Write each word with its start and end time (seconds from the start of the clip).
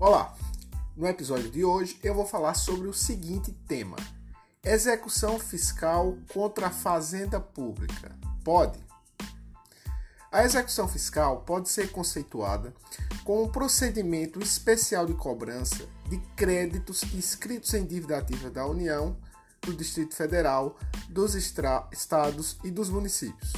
Olá! 0.00 0.34
No 0.96 1.06
episódio 1.06 1.48
de 1.48 1.64
hoje 1.64 2.00
eu 2.02 2.12
vou 2.12 2.26
falar 2.26 2.54
sobre 2.54 2.88
o 2.88 2.92
seguinte 2.92 3.52
tema: 3.68 3.96
execução 4.62 5.38
fiscal 5.38 6.18
contra 6.32 6.66
a 6.66 6.70
fazenda 6.70 7.38
pública. 7.38 8.10
Pode? 8.42 8.78
A 10.32 10.42
execução 10.42 10.88
fiscal 10.88 11.42
pode 11.42 11.68
ser 11.68 11.92
conceituada 11.92 12.74
como 13.22 13.44
um 13.44 13.48
procedimento 13.48 14.40
especial 14.40 15.06
de 15.06 15.14
cobrança 15.14 15.86
de 16.08 16.18
créditos 16.34 17.04
inscritos 17.14 17.72
em 17.72 17.86
dívida 17.86 18.18
ativa 18.18 18.50
da 18.50 18.66
União, 18.66 19.16
do 19.62 19.72
Distrito 19.72 20.16
Federal, 20.16 20.76
dos 21.08 21.36
estados 21.36 22.58
e 22.64 22.70
dos 22.70 22.90
municípios. 22.90 23.52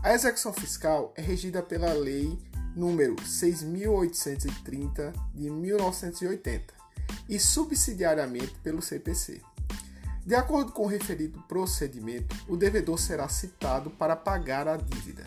A 0.00 0.14
execução 0.14 0.52
fiscal 0.52 1.12
é 1.16 1.20
regida 1.20 1.60
pela 1.60 1.92
Lei 1.92 2.38
número 2.76 3.16
6830 3.24 5.12
de 5.34 5.50
1980 5.50 6.74
e 7.28 7.40
subsidiariamente 7.40 8.54
pelo 8.62 8.82
CPC. 8.82 9.40
De 10.24 10.34
acordo 10.34 10.72
com 10.72 10.82
o 10.82 10.88
referido 10.88 11.40
procedimento, 11.48 12.36
o 12.48 12.56
devedor 12.56 12.98
será 12.98 13.28
citado 13.28 13.90
para 13.90 14.14
pagar 14.14 14.68
a 14.68 14.76
dívida. 14.76 15.24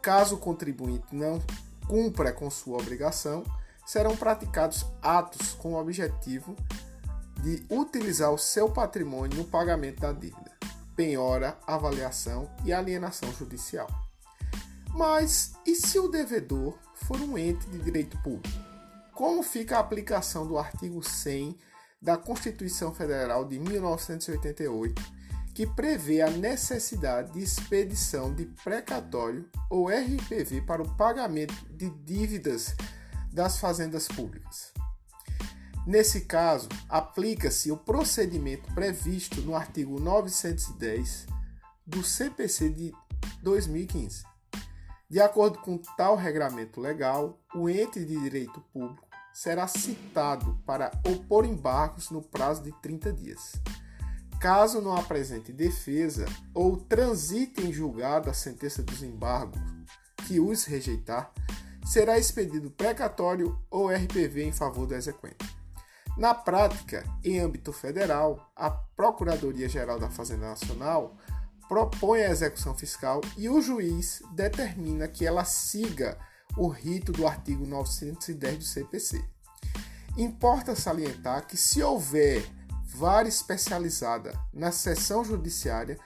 Caso 0.00 0.36
o 0.36 0.38
contribuinte 0.38 1.14
não 1.14 1.42
cumpra 1.86 2.32
com 2.32 2.48
sua 2.48 2.78
obrigação, 2.78 3.44
serão 3.84 4.16
praticados 4.16 4.86
atos 5.02 5.52
com 5.54 5.74
o 5.74 5.80
objetivo 5.80 6.56
de 7.42 7.64
utilizar 7.68 8.32
o 8.32 8.38
seu 8.38 8.70
patrimônio 8.70 9.36
no 9.36 9.44
pagamento 9.44 10.00
da 10.00 10.12
dívida, 10.12 10.52
penhora, 10.94 11.58
avaliação 11.66 12.48
e 12.64 12.72
alienação 12.72 13.32
judicial. 13.32 13.88
Mas 14.94 15.54
e 15.66 15.74
se 15.74 15.98
o 15.98 16.08
devedor 16.08 16.78
for 16.94 17.18
um 17.18 17.38
ente 17.38 17.66
de 17.70 17.78
direito 17.78 18.18
público? 18.18 18.58
Como 19.14 19.42
fica 19.42 19.76
a 19.76 19.80
aplicação 19.80 20.46
do 20.46 20.58
artigo 20.58 21.02
100 21.02 21.56
da 22.00 22.16
Constituição 22.16 22.92
Federal 22.92 23.44
de 23.46 23.58
1988, 23.58 25.02
que 25.54 25.66
prevê 25.66 26.20
a 26.20 26.30
necessidade 26.30 27.32
de 27.32 27.42
expedição 27.42 28.34
de 28.34 28.46
precatório 28.64 29.48
ou 29.70 29.88
RPV 29.88 30.62
para 30.62 30.82
o 30.82 30.94
pagamento 30.96 31.54
de 31.70 31.88
dívidas 31.88 32.74
das 33.32 33.58
fazendas 33.58 34.08
públicas? 34.08 34.72
Nesse 35.86 36.22
caso, 36.22 36.68
aplica-se 36.88 37.72
o 37.72 37.76
procedimento 37.76 38.72
previsto 38.74 39.40
no 39.40 39.56
artigo 39.56 39.98
910 39.98 41.26
do 41.86 42.04
CPC 42.04 42.68
de 42.70 42.92
2015. 43.42 44.24
De 45.12 45.20
acordo 45.20 45.58
com 45.58 45.76
tal 45.76 46.16
regramento 46.16 46.80
legal, 46.80 47.38
o 47.54 47.68
ente 47.68 48.02
de 48.02 48.18
direito 48.18 48.62
público 48.72 49.06
será 49.30 49.68
citado 49.68 50.58
para 50.64 50.90
opor 51.06 51.44
embargos 51.44 52.10
no 52.10 52.22
prazo 52.22 52.62
de 52.62 52.72
30 52.80 53.12
dias. 53.12 53.52
Caso 54.40 54.80
não 54.80 54.96
apresente 54.96 55.52
defesa 55.52 56.24
ou 56.54 56.78
transite 56.78 57.60
em 57.60 57.70
julgado 57.70 58.30
a 58.30 58.32
sentença 58.32 58.82
dos 58.82 59.02
embargos 59.02 59.60
que 60.26 60.40
os 60.40 60.64
rejeitar, 60.64 61.30
será 61.84 62.18
expedido 62.18 62.70
precatório 62.70 63.60
ou 63.70 63.90
RPV 63.90 64.44
em 64.44 64.52
favor 64.52 64.86
do 64.86 64.94
exequente. 64.94 65.44
Na 66.16 66.34
prática, 66.34 67.04
em 67.22 67.38
âmbito 67.38 67.70
federal, 67.70 68.50
a 68.56 68.70
Procuradoria-Geral 68.70 69.98
da 69.98 70.08
Fazenda 70.08 70.48
Nacional 70.48 71.18
propõe 71.72 72.20
a 72.20 72.30
execução 72.30 72.74
fiscal 72.74 73.22
e 73.34 73.48
o 73.48 73.62
juiz 73.62 74.22
determina 74.32 75.08
que 75.08 75.26
ela 75.26 75.42
siga 75.42 76.18
o 76.54 76.68
rito 76.68 77.12
do 77.12 77.26
artigo 77.26 77.64
910 77.64 78.58
do 78.58 78.64
CPC. 78.64 79.24
Importa 80.18 80.76
salientar 80.76 81.46
que, 81.46 81.56
se 81.56 81.82
houver 81.82 82.46
vara 82.84 83.26
especializada 83.26 84.38
na 84.52 84.70
seção 84.70 85.24
judiciária, 85.24 85.98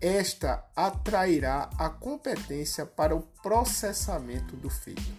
esta 0.00 0.64
atrairá 0.74 1.68
a 1.76 1.90
competência 1.90 2.86
para 2.86 3.14
o 3.14 3.20
processamento 3.42 4.56
do 4.56 4.70
feito. 4.70 5.12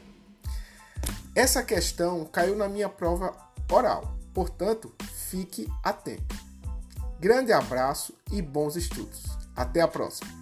Essa 1.35 1.62
questão 1.62 2.25
caiu 2.25 2.56
na 2.56 2.68
minha 2.68 2.89
prova 2.89 3.38
oral, 3.72 4.18
portanto, 4.33 4.91
fique 5.29 5.72
atento. 5.83 6.35
Grande 7.19 7.53
abraço 7.53 8.16
e 8.31 8.41
bons 8.41 8.75
estudos! 8.75 9.41
Até 9.61 9.79
a 9.79 9.88
próxima! 9.88 10.41